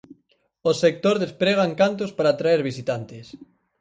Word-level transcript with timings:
O 0.69 0.71
sector 0.83 1.15
desprega 1.19 1.67
encantos 1.69 2.11
para 2.17 2.29
atraer 2.31 2.61
visitantes. 2.69 3.25